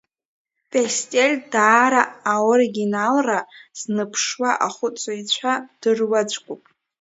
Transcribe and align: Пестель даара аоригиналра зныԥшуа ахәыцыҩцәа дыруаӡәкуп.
Пестель 0.69 1.37
даара 1.53 2.03
аоригиналра 2.33 3.39
зныԥшуа 3.79 4.51
ахәыцыҩцәа 4.67 5.53
дыруаӡәкуп. 5.81 6.61